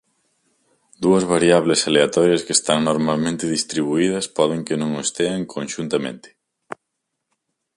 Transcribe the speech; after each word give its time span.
Dúas 1.03 1.23
variables 1.33 1.85
aleatorias 1.89 2.43
que 2.45 2.55
están 2.59 2.79
normalmente 2.89 3.53
distribuídas 3.55 4.25
poden 4.37 4.61
que 4.67 4.75
non 4.81 4.89
o 4.97 4.99
estean 5.07 5.41
conxuntamente. 5.55 6.29